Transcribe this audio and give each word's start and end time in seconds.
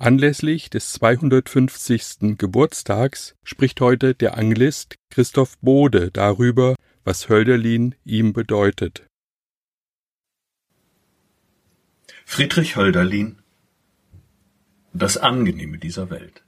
Anlässlich 0.00 0.70
des 0.70 0.92
250. 0.92 2.38
Geburtstags 2.38 3.34
spricht 3.42 3.80
heute 3.80 4.14
der 4.14 4.38
Anglist 4.38 4.94
Christoph 5.10 5.58
Bode 5.58 6.12
darüber, 6.12 6.76
was 7.02 7.28
Hölderlin 7.28 7.96
ihm 8.04 8.32
bedeutet. 8.32 9.08
Friedrich 12.24 12.76
Hölderlin 12.76 13.38
Das 14.92 15.16
Angenehme 15.16 15.78
dieser 15.78 16.10
Welt 16.10 16.44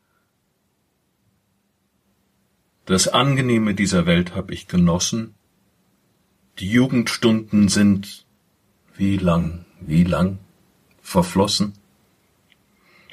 Das 2.84 3.08
Angenehme 3.08 3.74
dieser 3.74 4.06
Welt 4.06 4.36
hab 4.36 4.52
ich 4.52 4.68
genossen, 4.68 5.34
die 6.60 6.70
Jugendstunden 6.70 7.68
sind 7.68 8.26
wie 8.94 9.16
lang, 9.16 9.64
wie 9.80 10.04
lang 10.04 10.38
verflossen. 11.00 11.79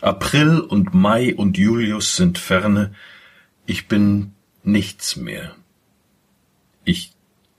April 0.02 0.60
und 0.60 0.94
Mai 0.94 1.36
und 1.36 1.58
Julius 1.58 2.16
sind 2.16 2.38
ferne, 2.38 2.94
ich 3.66 3.88
bin 3.88 4.34
nichts 4.64 5.16
mehr. 5.16 5.56
Ich 6.86 7.14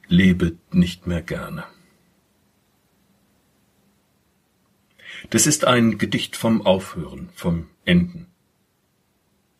lebe 0.06 0.56
nicht 0.70 1.06
mehr 1.06 1.22
gerne. 1.22 1.64
Das 5.30 5.46
ist 5.46 5.64
ein 5.64 5.98
Gedicht 5.98 6.36
vom 6.36 6.62
Aufhören, 6.62 7.28
vom 7.34 7.66
Enden. 7.84 8.26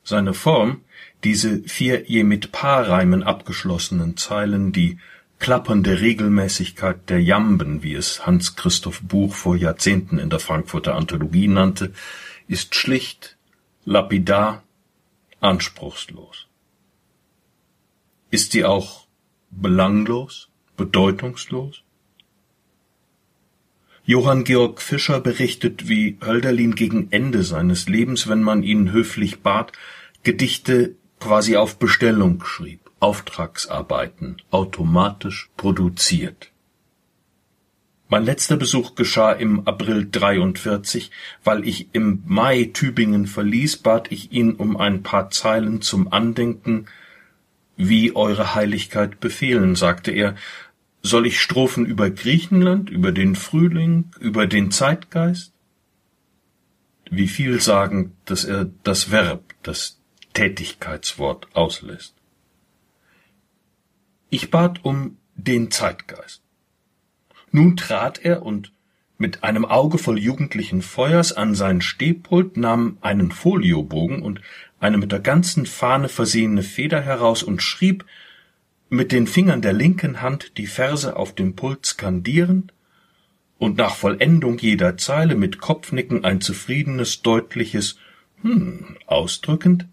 Seine 0.03 0.33
Form, 0.33 0.83
diese 1.25 1.63
vier 1.65 2.05
je 2.09 2.25
mit 2.25 2.53
Paarreimen 2.53 3.23
abgeschlossenen 3.23 4.17
Zeilen, 4.17 4.73
die 4.73 4.99
klappernde 5.39 6.01
Regelmäßigkeit 6.01 7.11
der 7.11 7.23
Jamben, 7.23 7.83
wie 7.83 7.95
es 7.95 8.27
Hans 8.27 8.57
Christoph 8.57 9.03
Buch 9.03 9.35
vor 9.35 9.57
Jahrzehnten 9.57 10.19
in 10.19 10.31
der 10.31 10.41
Frankfurter 10.41 10.95
Anthologie 10.95 11.49
nannte, 11.49 11.93
ist 12.49 12.75
schlicht, 12.75 13.37
lapidar, 13.85 14.63
anspruchslos. 15.41 16.47
Ist 18.31 18.53
sie 18.53 18.65
auch 18.65 19.07
belanglos, 19.51 20.49
bedeutungslos? 20.77 21.83
Johann 24.05 24.45
Georg 24.45 24.81
Fischer 24.81 25.21
berichtet, 25.21 25.87
wie 25.89 26.17
Hölderlin 26.25 26.75
gegen 26.75 27.13
Ende 27.13 27.43
seines 27.43 27.89
Lebens, 27.89 28.27
wenn 28.27 28.43
man 28.43 28.63
ihn 28.63 28.91
höflich 28.91 29.41
bat, 29.41 29.73
Gedichte 30.23 30.97
quasi 31.21 31.57
auf 31.57 31.79
Bestellung 31.79 32.43
schrieb, 32.45 32.81
Auftragsarbeiten, 33.01 34.41
automatisch 34.51 35.51
produziert. 35.59 36.51
Mein 38.09 38.25
letzter 38.25 38.57
Besuch 38.57 38.95
geschah 38.95 39.33
im 39.33 39.67
April 39.67 40.09
43, 40.11 41.11
weil 41.45 41.67
ich 41.69 41.89
im 41.93 42.23
Mai 42.27 42.71
Tübingen 42.73 43.27
verließ, 43.27 43.79
bat 43.79 44.11
ich 44.11 44.33
ihn 44.33 44.53
um 44.53 44.77
ein 44.77 45.03
paar 45.03 45.31
Zeilen 45.31 45.83
zum 45.83 46.11
Andenken. 46.13 46.87
Wie 47.77 48.17
Eure 48.17 48.55
Heiligkeit 48.55 49.21
befehlen, 49.21 49.77
sagte 49.77 50.11
er, 50.11 50.37
soll 51.03 51.27
ich 51.27 51.41
Strophen 51.41 51.87
über 51.87 52.11
Griechenland, 52.11 52.91
über 52.91 53.13
den 53.13 53.37
Frühling, 53.37 54.11
über 54.19 54.47
den 54.47 54.71
Zeitgeist? 54.71 55.53
Wie 57.11 57.29
viel 57.29 57.61
sagen, 57.61 58.17
dass 58.25 58.45
er 58.45 58.71
das 58.83 59.11
Verb, 59.11 59.55
das 59.63 59.99
Tätigkeitswort 60.39 61.49
auslässt. 61.55 62.15
Ich 64.31 64.51
bat 64.51 64.85
um 64.85 65.19
den 65.35 65.71
Zeitgeist. 65.73 66.43
Nun 67.51 67.77
trat 67.77 68.19
er 68.25 68.43
und 68.43 68.73
mit 69.17 69.43
einem 69.43 69.65
Auge 69.65 69.99
voll 69.99 70.19
jugendlichen 70.19 70.81
Feuers 70.81 71.33
an 71.33 71.55
sein 71.55 71.81
Stehpult, 71.81 72.57
nahm 72.57 72.99
einen 73.01 73.33
Foliobogen 73.33 74.23
und 74.23 74.41
eine 74.79 74.97
mit 74.97 75.11
der 75.11 75.21
ganzen 75.21 75.67
Fahne 75.67 76.09
versehene 76.09 76.63
Feder 76.63 77.01
heraus 77.01 77.43
und 77.43 77.63
schrieb 77.63 78.05
mit 78.89 79.13
den 79.13 79.27
Fingern 79.27 79.61
der 79.61 79.73
linken 79.73 80.23
Hand 80.23 80.57
die 80.57 80.67
Verse 80.67 81.17
auf 81.17 81.35
dem 81.35 81.57
Pult 81.57 81.85
skandierend 81.85 82.73
und 83.59 83.77
nach 83.77 83.97
Vollendung 83.97 84.59
jeder 84.59 84.97
Zeile 84.97 85.35
mit 85.35 85.59
Kopfnicken 85.59 86.25
ein 86.25 86.41
zufriedenes, 86.41 87.23
deutliches 87.23 87.99
Hm 88.43 88.97
ausdrückend 89.07 89.89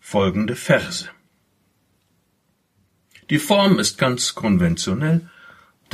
folgende 0.00 0.56
Verse. 0.56 1.10
Die 3.30 3.38
Form 3.38 3.78
ist 3.78 3.98
ganz 3.98 4.34
konventionell, 4.34 5.28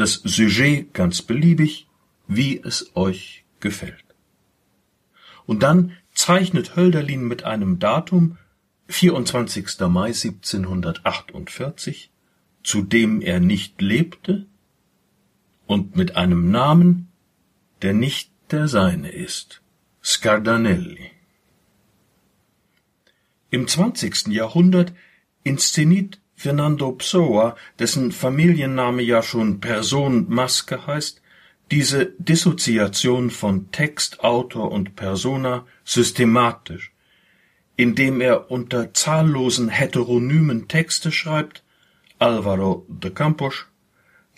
das 0.00 0.14
Sujet 0.14 0.94
ganz 0.94 1.22
beliebig, 1.22 1.86
wie 2.26 2.58
es 2.58 2.96
euch 2.96 3.44
gefällt. 3.60 4.04
Und 5.46 5.62
dann 5.62 5.96
zeichnet 6.14 6.76
Hölderlin 6.76 7.22
mit 7.22 7.44
einem 7.44 7.78
Datum 7.78 8.38
24. 8.88 9.78
Mai 9.88 10.08
1748, 10.08 12.10
zu 12.62 12.82
dem 12.82 13.20
er 13.20 13.40
nicht 13.40 13.80
lebte, 13.80 14.46
und 15.66 15.96
mit 15.96 16.16
einem 16.16 16.50
Namen, 16.50 17.08
der 17.82 17.92
nicht 17.92 18.32
der 18.50 18.66
seine 18.66 19.10
ist, 19.10 19.62
Scardanelli. 20.02 21.12
Im 23.50 23.68
zwanzigsten 23.68 24.32
Jahrhundert 24.32 24.92
inszeniert 25.44 26.19
Fernando 26.42 26.92
Pessoa, 26.92 27.54
dessen 27.78 28.12
Familienname 28.12 29.02
ja 29.02 29.22
schon 29.22 29.60
Person 29.60 30.24
Maske 30.30 30.86
heißt, 30.86 31.20
diese 31.70 32.14
Dissoziation 32.16 33.28
von 33.28 33.70
Text, 33.72 34.24
Autor 34.24 34.72
und 34.72 34.96
Persona 34.96 35.66
systematisch, 35.84 36.92
indem 37.76 38.22
er 38.22 38.50
unter 38.50 38.94
zahllosen 38.94 39.68
heteronymen 39.68 40.66
Texte 40.66 41.12
schreibt, 41.12 41.62
Alvaro 42.18 42.86
de 42.88 43.10
Campos, 43.10 43.66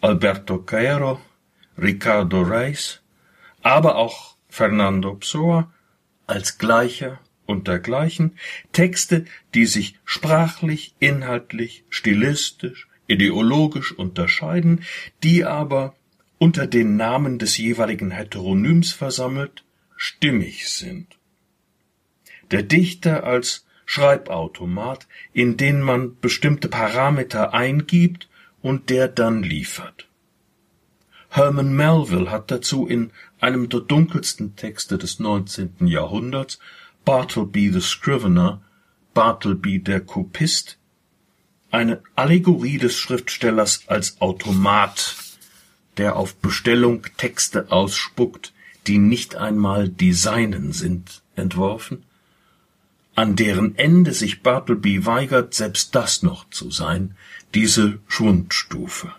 Alberto 0.00 0.58
Caero, 0.58 1.20
Ricardo 1.78 2.42
Reis, 2.42 3.00
aber 3.62 3.94
auch 3.94 4.34
Fernando 4.48 5.14
Pessoa 5.14 5.72
als 6.26 6.58
Gleicher 6.58 7.20
und 7.46 7.68
dergleichen, 7.68 8.38
Texte, 8.72 9.24
die 9.54 9.66
sich 9.66 9.98
sprachlich, 10.04 10.94
inhaltlich, 10.98 11.84
stilistisch, 11.88 12.88
ideologisch 13.06 13.92
unterscheiden, 13.92 14.84
die 15.22 15.44
aber 15.44 15.94
unter 16.38 16.66
den 16.66 16.96
Namen 16.96 17.38
des 17.38 17.56
jeweiligen 17.56 18.10
Heteronyms 18.10 18.92
versammelt 18.92 19.64
stimmig 19.96 20.68
sind. 20.68 21.16
Der 22.50 22.64
Dichter 22.64 23.22
als 23.24 23.64
Schreibautomat, 23.86 25.06
in 25.32 25.56
den 25.56 25.80
man 25.80 26.18
bestimmte 26.18 26.68
Parameter 26.68 27.54
eingibt 27.54 28.28
und 28.60 28.90
der 28.90 29.06
dann 29.06 29.42
liefert. 29.42 30.08
Herman 31.28 31.74
Melville 31.74 32.30
hat 32.30 32.50
dazu 32.50 32.86
in 32.86 33.10
einem 33.40 33.68
der 33.68 33.80
dunkelsten 33.80 34.56
Texte 34.56 34.98
des 34.98 35.18
19. 35.18 35.86
Jahrhunderts 35.86 36.58
Bartleby 37.04 37.70
the 37.72 37.80
Scrivener, 37.80 38.60
Bartleby 39.14 39.80
der 39.80 40.00
Kopist, 40.00 40.78
eine 41.70 42.02
Allegorie 42.14 42.78
des 42.78 42.96
Schriftstellers 42.96 43.88
als 43.88 44.20
Automat, 44.20 45.16
der 45.96 46.16
auf 46.16 46.36
Bestellung 46.36 47.06
Texte 47.16 47.72
ausspuckt, 47.72 48.52
die 48.86 48.98
nicht 48.98 49.36
einmal 49.36 49.88
die 49.88 50.12
seinen 50.12 50.72
sind, 50.72 51.22
entworfen, 51.34 52.04
an 53.14 53.36
deren 53.36 53.76
Ende 53.76 54.12
sich 54.12 54.42
Bartleby 54.42 55.04
weigert, 55.04 55.54
selbst 55.54 55.94
das 55.94 56.22
noch 56.22 56.48
zu 56.50 56.70
sein, 56.70 57.16
diese 57.54 57.98
Schwundstufe. 58.06 59.12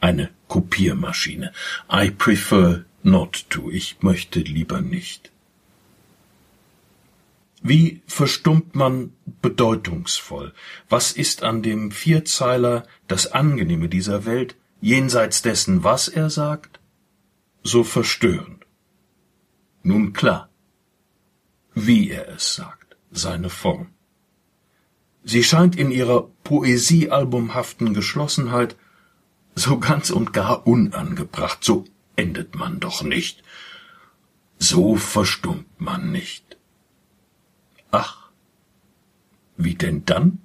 Eine 0.00 0.30
Kopiermaschine. 0.46 1.52
I 1.90 2.10
prefer 2.10 2.84
not 3.02 3.46
to. 3.50 3.70
Ich 3.70 3.96
möchte 4.02 4.40
lieber 4.40 4.80
nicht. 4.80 5.32
Wie 7.62 8.02
verstummt 8.06 8.74
man 8.74 9.12
bedeutungsvoll? 9.42 10.52
Was 10.88 11.12
ist 11.12 11.42
an 11.42 11.62
dem 11.62 11.90
Vierzeiler 11.90 12.86
das 13.08 13.32
Angenehme 13.32 13.88
dieser 13.88 14.24
Welt, 14.24 14.56
jenseits 14.80 15.42
dessen, 15.42 15.82
was 15.82 16.08
er 16.08 16.30
sagt, 16.30 16.80
so 17.62 17.82
verstörend? 17.82 18.66
Nun 19.82 20.12
klar, 20.12 20.50
wie 21.74 22.10
er 22.10 22.28
es 22.28 22.54
sagt, 22.54 22.96
seine 23.10 23.50
Form. 23.50 23.88
Sie 25.22 25.42
scheint 25.42 25.76
in 25.76 25.90
ihrer 25.90 26.28
poesiealbumhaften 26.44 27.94
Geschlossenheit 27.94 28.76
so 29.56 29.78
ganz 29.78 30.10
und 30.10 30.32
gar 30.32 30.66
unangebracht. 30.66 31.64
So 31.64 31.84
endet 32.14 32.54
man 32.54 32.78
doch 32.78 33.02
nicht. 33.02 33.42
So 34.58 34.96
verstummt 34.96 35.80
man 35.80 36.12
nicht. 36.12 36.55
Ach, 37.98 38.28
wie 39.56 39.74
denn 39.74 40.04
dann? 40.04 40.42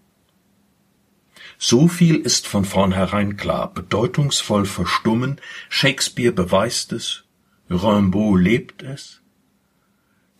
So 1.57 1.89
viel 1.89 2.15
ist 2.15 2.47
von 2.47 2.63
vornherein 2.63 3.35
klar, 3.35 3.73
bedeutungsvoll 3.73 4.65
verstummen, 4.65 5.41
Shakespeare 5.67 6.31
beweist 6.31 6.93
es, 6.93 7.25
Rimbaud 7.69 8.39
lebt 8.39 8.83
es. 8.83 9.21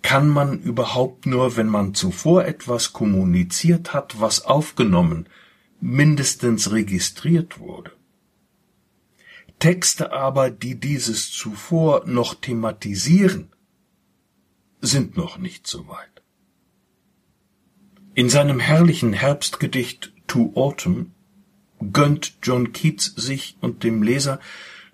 Kann 0.02 0.30
man 0.30 0.60
überhaupt 0.60 1.26
nur, 1.26 1.58
wenn 1.58 1.68
man 1.68 1.94
zuvor 1.94 2.46
etwas 2.46 2.94
kommuniziert 2.94 3.92
hat, 3.94 4.22
was 4.22 4.46
aufgenommen, 4.46 5.28
mindestens 5.82 6.72
registriert 6.72 7.60
wurde? 7.60 7.92
Texte 9.60 10.14
aber, 10.14 10.50
die 10.50 10.80
dieses 10.80 11.30
zuvor 11.30 12.04
noch 12.06 12.36
thematisieren, 12.36 13.52
sind 14.80 15.18
noch 15.18 15.38
nicht 15.38 15.68
so 15.68 15.90
weit. 15.90 16.11
In 18.14 18.28
seinem 18.28 18.60
herrlichen 18.60 19.14
Herbstgedicht 19.14 20.12
To 20.28 20.52
Autumn 20.56 21.14
gönnt 21.94 22.34
John 22.44 22.74
Keats 22.74 23.06
sich 23.06 23.56
und 23.62 23.86
dem 23.86 24.04
Leser 24.04 24.42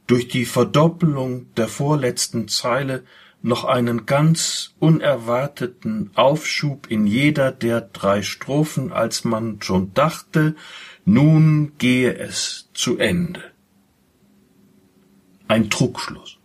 durch 0.06 0.28
die 0.28 0.46
Verdoppelung 0.46 1.52
der 1.56 1.68
vorletzten 1.68 2.48
Zeile 2.48 3.04
noch 3.42 3.66
einen 3.66 4.06
ganz 4.06 4.76
unerwarteten 4.78 6.12
Aufschub 6.14 6.92
in 6.92 7.08
jeder 7.08 7.52
der 7.52 7.82
drei 7.82 8.22
Strophen, 8.22 8.92
als 8.92 9.24
man 9.24 9.64
schon 9.64 9.96
dachte, 9.96 10.56
nun 11.04 11.72
gehe 11.80 12.16
es 12.16 12.70
zu 12.76 13.00
Ende. 13.00 13.44
Ein 15.48 15.72
Trugschluss. 15.72 16.38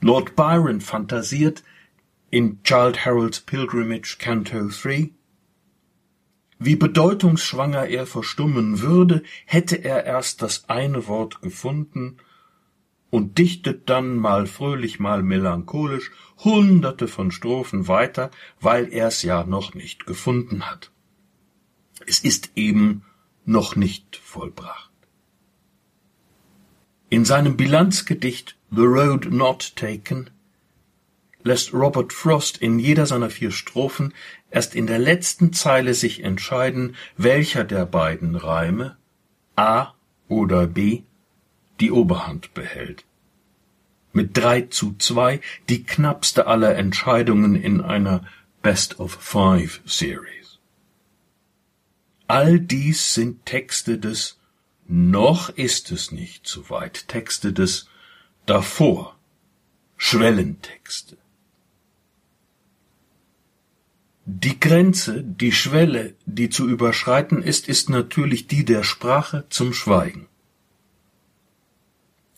Lord 0.00 0.36
Byron 0.36 0.82
fantasiert 0.82 1.62
in 2.32 2.62
Child 2.64 3.04
Harold's 3.04 3.40
Pilgrimage 3.40 4.16
Canto 4.18 4.66
3 4.68 5.10
wie 6.64 6.76
bedeutungsschwanger 6.76 7.88
er 7.88 8.06
verstummen 8.06 8.80
würde, 8.80 9.22
hätte 9.46 9.76
er 9.76 10.04
erst 10.04 10.42
das 10.42 10.68
eine 10.68 11.08
Wort 11.08 11.42
gefunden 11.42 12.18
und 13.10 13.36
dichtet 13.36 13.90
dann 13.90 14.16
mal 14.16 14.46
fröhlich, 14.46 15.00
mal 15.00 15.22
melancholisch 15.22 16.10
hunderte 16.38 17.08
von 17.08 17.32
Strophen 17.32 17.88
weiter, 17.88 18.30
weil 18.60 18.92
er's 18.92 19.22
ja 19.22 19.44
noch 19.44 19.74
nicht 19.74 20.06
gefunden 20.06 20.70
hat. 20.70 20.90
Es 22.06 22.20
ist 22.20 22.52
eben 22.54 23.04
noch 23.44 23.76
nicht 23.76 24.16
vollbracht. 24.16 24.90
In 27.10 27.24
seinem 27.24 27.56
Bilanzgedicht 27.56 28.56
The 28.70 28.82
Road 28.84 29.26
Not 29.30 29.76
Taken 29.76 30.30
lässt 31.44 31.72
Robert 31.72 32.12
Frost 32.12 32.58
in 32.58 32.78
jeder 32.78 33.06
seiner 33.06 33.30
vier 33.30 33.50
Strophen 33.50 34.14
erst 34.50 34.74
in 34.74 34.86
der 34.86 34.98
letzten 34.98 35.52
Zeile 35.52 35.94
sich 35.94 36.22
entscheiden, 36.22 36.96
welcher 37.16 37.64
der 37.64 37.86
beiden 37.86 38.36
Reime 38.36 38.96
A 39.56 39.94
oder 40.28 40.66
B 40.66 41.02
die 41.80 41.90
Oberhand 41.90 42.54
behält. 42.54 43.04
Mit 44.12 44.36
drei 44.36 44.62
zu 44.62 44.94
zwei 44.98 45.40
die 45.68 45.84
knappste 45.84 46.46
aller 46.46 46.76
Entscheidungen 46.76 47.56
in 47.56 47.80
einer 47.80 48.24
Best 48.62 49.00
of 49.00 49.12
Five 49.12 49.80
Series. 49.84 50.58
All 52.28 52.60
dies 52.60 53.14
sind 53.14 53.44
Texte 53.46 53.98
des 53.98 54.38
noch 54.86 55.48
ist 55.50 55.90
es 55.90 56.12
nicht 56.12 56.46
so 56.46 56.68
weit, 56.68 57.08
Texte 57.08 57.52
des 57.52 57.88
davor, 58.46 59.16
Schwellentexte. 59.96 61.16
Die 64.24 64.60
Grenze, 64.60 65.24
die 65.24 65.50
Schwelle, 65.50 66.14
die 66.26 66.48
zu 66.48 66.68
überschreiten 66.68 67.42
ist, 67.42 67.68
ist 67.68 67.90
natürlich 67.90 68.46
die 68.46 68.64
der 68.64 68.84
Sprache 68.84 69.46
zum 69.48 69.72
Schweigen. 69.72 70.28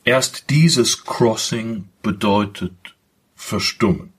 Erst 0.05 0.49
dieses 0.51 1.05
Crossing 1.05 1.89
bedeutet 2.03 2.95
verstummen. 3.35 4.13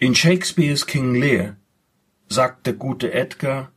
In 0.00 0.14
Shakespeares 0.14 0.86
King 0.86 1.14
Lear 1.14 1.56
sagt 2.28 2.66
der 2.66 2.74
gute 2.74 3.12
Edgar, 3.12 3.70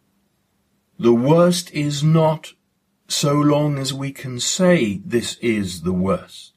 The 0.98 1.12
worst 1.12 1.72
is 1.72 2.02
not 2.02 2.56
so 3.08 3.34
long 3.34 3.78
as 3.78 3.94
we 3.94 4.12
can 4.12 4.40
say 4.40 5.02
this 5.06 5.36
is 5.42 5.82
the 5.82 5.92
worst. 5.92 6.53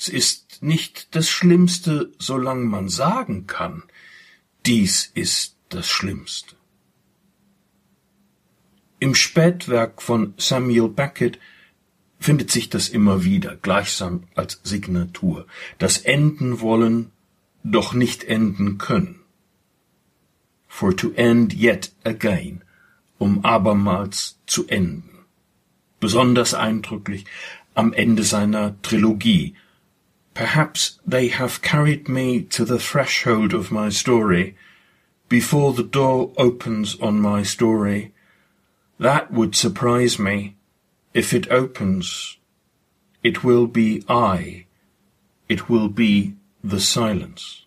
Es 0.00 0.08
ist 0.08 0.62
nicht 0.62 1.14
das 1.14 1.28
Schlimmste, 1.28 2.10
solange 2.18 2.64
man 2.64 2.88
sagen 2.88 3.46
kann, 3.46 3.82
dies 4.64 5.04
ist 5.12 5.56
das 5.68 5.90
Schlimmste. 5.90 6.56
Im 8.98 9.14
Spätwerk 9.14 10.00
von 10.00 10.32
Samuel 10.38 10.88
Beckett 10.88 11.38
findet 12.18 12.50
sich 12.50 12.70
das 12.70 12.88
immer 12.88 13.24
wieder, 13.24 13.56
gleichsam 13.56 14.22
als 14.34 14.62
Signatur, 14.64 15.46
das 15.76 15.98
enden 15.98 16.60
wollen, 16.60 17.12
doch 17.62 17.92
nicht 17.92 18.24
enden 18.24 18.78
können. 18.78 19.20
For 20.66 20.96
to 20.96 21.12
end 21.12 21.52
yet 21.52 21.92
again, 22.04 22.62
um 23.18 23.44
abermals 23.44 24.38
zu 24.46 24.66
enden. 24.66 25.26
Besonders 25.98 26.54
eindrücklich 26.54 27.26
am 27.74 27.92
Ende 27.92 28.24
seiner 28.24 28.80
Trilogie, 28.80 29.56
Perhaps 30.40 30.98
they 31.06 31.28
have 31.28 31.60
carried 31.60 32.08
me 32.08 32.40
to 32.40 32.64
the 32.64 32.78
threshold 32.78 33.52
of 33.52 33.70
my 33.70 33.90
story, 33.90 34.56
before 35.28 35.74
the 35.74 35.82
door 35.82 36.32
opens 36.38 36.98
on 36.98 37.20
my 37.20 37.42
story. 37.42 38.14
That 38.98 39.30
would 39.30 39.54
surprise 39.54 40.18
me. 40.18 40.56
If 41.12 41.34
it 41.34 41.50
opens, 41.50 42.38
it 43.22 43.44
will 43.44 43.66
be 43.66 44.02
I. 44.08 44.64
It 45.46 45.68
will 45.68 45.90
be 45.90 46.36
the 46.64 46.80
silence. 46.80 47.66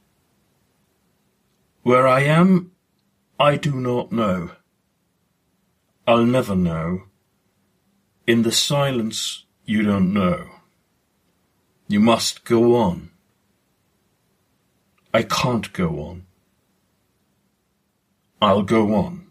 Where 1.83 2.07
I 2.07 2.21
am, 2.21 2.71
I 3.39 3.55
do 3.55 3.75
not 3.75 4.11
know. 4.11 4.49
I'll 6.07 6.25
never 6.25 6.55
know. 6.55 7.03
In 8.25 8.41
the 8.41 8.51
silence, 8.51 9.45
you 9.63 9.83
don't 9.83 10.11
know. 10.11 10.62
You 11.87 11.99
must 11.99 12.45
go 12.45 12.75
on. 12.75 13.09
I 15.13 15.23
can't 15.23 15.71
go 15.73 15.99
on. 15.99 16.25
I'll 18.41 18.65
go 18.65 18.95
on. 18.95 19.27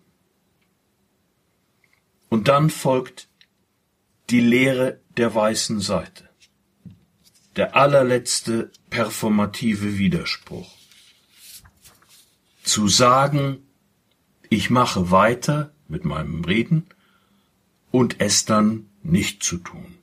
Und 2.29 2.49
dann 2.49 2.71
folgt 2.71 3.29
die 4.31 4.41
Lehre 4.41 5.01
der 5.17 5.35
weißen 5.35 5.81
Seite. 5.81 6.29
Der 7.57 7.77
allerletzte 7.77 8.71
performative 8.89 9.99
Widerspruch. 9.99 10.71
Zu 12.63 12.89
sagen, 12.89 13.59
ich 14.49 14.71
mache 14.71 15.11
weiter 15.11 15.75
mit 15.89 16.05
meinem 16.05 16.45
Reden 16.45 16.87
und 17.91 18.21
es 18.21 18.45
dann 18.45 18.89
nicht 19.03 19.43
zu 19.43 19.59
tun. 19.59 19.99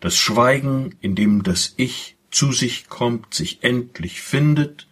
Das 0.00 0.16
Schweigen, 0.16 0.94
in 1.00 1.14
dem 1.14 1.42
das 1.42 1.74
Ich 1.76 2.16
zu 2.30 2.52
sich 2.52 2.88
kommt, 2.88 3.34
sich 3.34 3.64
endlich 3.64 4.20
findet 4.20 4.86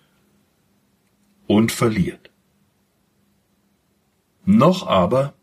und 1.47 1.71
verliert. 1.71 2.31
Noch 4.45 4.87
aber 4.87 5.35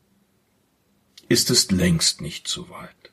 ist 1.29 1.49
es 1.49 1.71
längst 1.71 2.21
nicht 2.21 2.47
so 2.47 2.69
weit. 2.69 3.03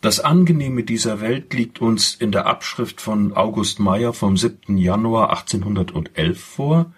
Das 0.00 0.20
Angenehme 0.20 0.84
dieser 0.84 1.20
Welt 1.20 1.52
liegt 1.52 1.80
uns 1.80 2.14
in 2.14 2.30
der 2.30 2.46
Abschrift 2.46 3.00
von 3.00 3.32
August 3.32 3.80
Meyer 3.80 4.12
vom 4.12 4.36
7. 4.36 4.78
Januar 4.78 5.30
1811 5.30 6.38
vor. 6.38 6.92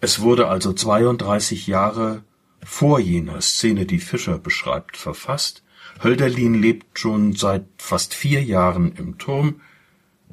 Es 0.00 0.20
wurde 0.20 0.48
also 0.48 0.72
32 0.72 1.66
Jahre 1.66 2.22
vor 2.64 2.98
jener 2.98 3.40
Szene, 3.40 3.86
die 3.86 3.98
Fischer 3.98 4.38
beschreibt, 4.38 4.96
verfasst. 4.96 5.62
Hölderlin 6.02 6.54
lebt 6.54 6.98
schon 6.98 7.34
seit 7.34 7.66
fast 7.78 8.14
vier 8.14 8.42
Jahren 8.42 8.92
im 8.96 9.18
Turm, 9.18 9.60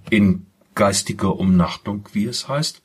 in 0.09 0.47
geistiger 0.73 1.35
Umnachtung, 1.35 2.07
wie 2.13 2.25
es 2.25 2.47
heißt, 2.47 2.81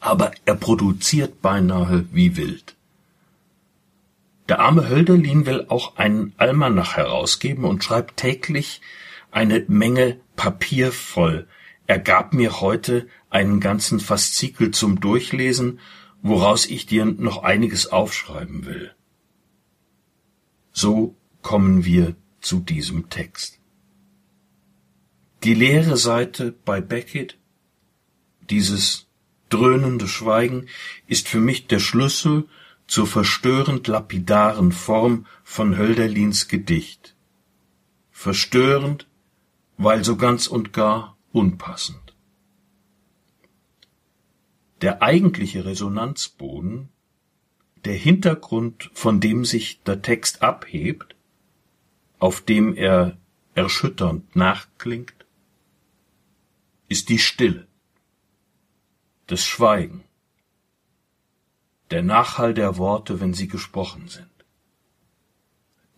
aber 0.00 0.32
er 0.44 0.54
produziert 0.54 1.42
beinahe 1.42 2.06
wie 2.12 2.36
wild. 2.36 2.76
Der 4.48 4.60
arme 4.60 4.88
Hölderlin 4.88 5.46
will 5.46 5.66
auch 5.68 5.96
einen 5.96 6.34
Almanach 6.36 6.96
herausgeben 6.96 7.64
und 7.64 7.82
schreibt 7.82 8.18
täglich 8.18 8.80
eine 9.30 9.64
Menge 9.68 10.20
Papier 10.36 10.92
voll, 10.92 11.46
er 11.86 11.98
gab 11.98 12.32
mir 12.32 12.60
heute 12.60 13.08
einen 13.28 13.60
ganzen 13.60 14.00
Faszikel 14.00 14.70
zum 14.70 15.00
Durchlesen, 15.00 15.80
woraus 16.24 16.64
ich 16.64 16.86
dir 16.86 17.04
noch 17.04 17.42
einiges 17.42 17.86
aufschreiben 17.86 18.64
will. 18.64 18.94
So 20.72 21.14
kommen 21.42 21.84
wir 21.84 22.16
zu 22.40 22.60
diesem 22.60 23.10
Text. 23.10 23.60
Die 25.44 25.52
leere 25.52 25.98
Seite 25.98 26.52
bei 26.64 26.80
Beckett, 26.80 27.36
dieses 28.48 29.06
dröhnende 29.50 30.08
Schweigen, 30.08 30.66
ist 31.06 31.28
für 31.28 31.40
mich 31.40 31.66
der 31.66 31.78
Schlüssel 31.78 32.48
zur 32.86 33.06
verstörend 33.06 33.86
lapidaren 33.86 34.72
Form 34.72 35.26
von 35.42 35.76
Hölderlins 35.76 36.48
Gedicht. 36.48 37.16
Verstörend, 38.10 39.06
weil 39.76 40.02
so 40.04 40.16
ganz 40.16 40.46
und 40.46 40.72
gar 40.72 41.18
unpassend. 41.32 42.13
Der 44.84 45.00
eigentliche 45.00 45.64
Resonanzboden, 45.64 46.90
der 47.86 47.94
Hintergrund, 47.94 48.90
von 48.92 49.18
dem 49.18 49.46
sich 49.46 49.82
der 49.82 50.02
Text 50.02 50.42
abhebt, 50.42 51.16
auf 52.18 52.42
dem 52.42 52.76
er 52.76 53.16
erschütternd 53.54 54.36
nachklingt, 54.36 55.24
ist 56.86 57.08
die 57.08 57.18
Stille, 57.18 57.66
das 59.26 59.42
Schweigen, 59.42 60.04
der 61.90 62.02
Nachhall 62.02 62.52
der 62.52 62.76
Worte, 62.76 63.22
wenn 63.22 63.32
sie 63.32 63.48
gesprochen 63.48 64.08
sind. 64.08 64.28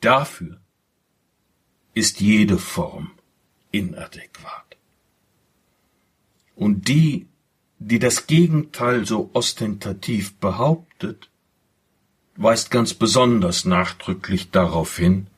Dafür 0.01 0.61
ist 1.93 2.21
jede 2.21 2.57
Form 2.57 3.11
inadäquat. 3.73 4.77
Und 6.55 6.87
die, 6.87 7.27
die 7.79 7.99
das 7.99 8.27
Gegenteil 8.27 9.07
so 9.07 9.31
ostentativ 9.33 10.35
behauptet, 10.37 11.31
weist 12.37 12.71
ganz 12.71 12.95
besonders 12.95 13.65
nachdrücklich 13.65 14.51
darauf 14.51 14.97
hin, 14.97 15.29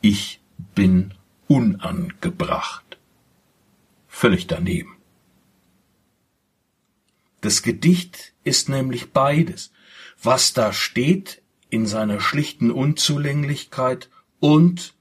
ich 0.00 0.40
bin 0.74 1.14
unangebracht. 1.46 2.98
Völlig 4.06 4.46
daneben. 4.46 4.96
Das 7.40 7.62
Gedicht 7.62 8.34
ist 8.42 8.68
nämlich 8.68 9.12
beides, 9.12 9.72
was 10.20 10.52
da 10.52 10.72
steht 10.72 11.42
in 11.70 11.86
seiner 11.86 12.20
schlichten 12.20 12.70
Unzulänglichkeit 12.70 14.10
und 14.40 14.94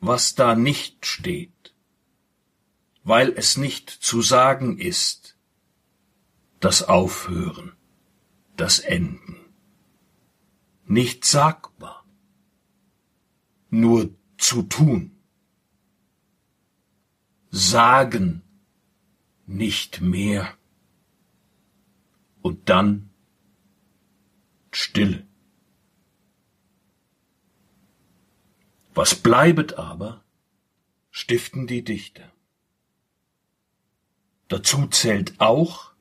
was 0.00 0.34
da 0.34 0.54
nicht 0.54 1.06
steht, 1.06 1.74
weil 3.02 3.32
es 3.36 3.56
nicht 3.56 3.90
zu 3.90 4.22
sagen 4.22 4.78
ist, 4.78 5.33
das 6.64 6.82
Aufhören, 6.82 7.76
das 8.56 8.78
Enden, 8.78 9.36
nicht 10.86 11.26
sagbar, 11.26 12.06
nur 13.68 14.08
zu 14.38 14.62
tun, 14.62 15.14
sagen 17.50 18.40
nicht 19.44 20.00
mehr 20.00 20.56
und 22.40 22.70
dann 22.70 23.10
Stille. 24.70 25.26
Was 28.94 29.14
bleibet 29.14 29.74
aber, 29.74 30.24
stiften 31.10 31.66
die 31.66 31.84
Dichter. 31.84 32.32
Dazu 34.48 34.86
zählt 34.86 35.38
auch 35.42 35.93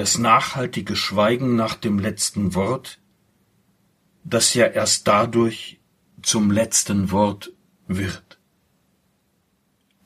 das 0.00 0.16
nachhaltige 0.16 0.96
Schweigen 0.96 1.56
nach 1.56 1.74
dem 1.74 1.98
letzten 1.98 2.54
Wort, 2.54 3.02
das 4.24 4.54
ja 4.54 4.64
erst 4.64 5.06
dadurch 5.06 5.78
zum 6.22 6.50
letzten 6.50 7.10
Wort 7.10 7.52
wird. 7.86 8.40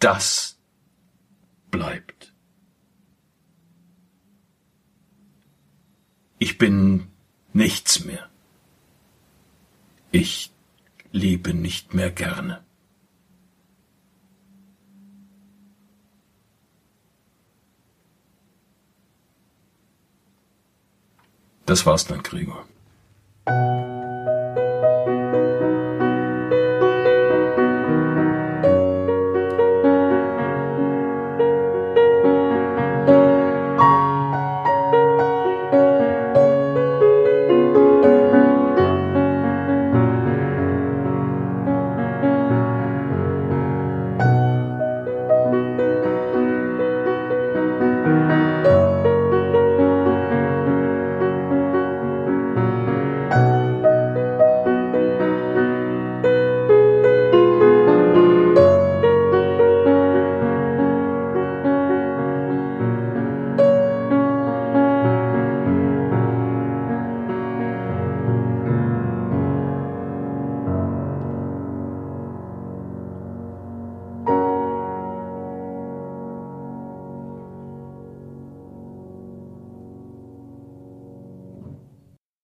Das 0.00 0.58
bleibt. 1.70 2.34
Ich 6.40 6.58
bin 6.58 7.06
nichts 7.52 8.04
mehr. 8.04 8.28
Ich 10.10 10.50
liebe 11.12 11.54
nicht 11.54 11.94
mehr 11.94 12.10
gerne. 12.10 12.63
Das 21.66 21.86
war's 21.86 22.06
dann, 22.06 22.22
Gregor. 22.22 22.64